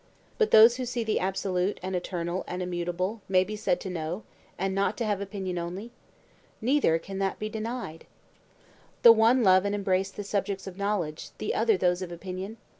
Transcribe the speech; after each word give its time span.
But 0.39 0.49
those 0.49 0.77
who 0.77 0.85
see 0.87 1.03
the 1.03 1.19
absolute 1.19 1.79
and 1.83 1.95
eternal 1.95 2.43
and 2.47 2.63
immutable 2.63 3.21
may 3.29 3.43
be 3.43 3.55
said 3.55 3.79
to 3.81 3.89
know, 3.91 4.23
and 4.57 4.73
not 4.73 4.97
to 4.97 5.05
have 5.05 5.21
opinion 5.21 5.59
only? 5.59 5.91
Neither 6.59 6.97
can 6.97 7.19
that 7.19 7.37
be 7.37 7.49
denied. 7.49 8.07
The 9.03 9.11
one 9.11 9.43
love 9.43 9.63
and 9.63 9.75
embrace 9.75 10.09
the 10.09 10.23
subjects 10.23 10.65
of 10.65 10.75
knowledge, 10.79 11.29
the 11.37 11.53
other 11.53 11.77
those 11.77 12.01
of 12.01 12.11
opinion? 12.11 12.57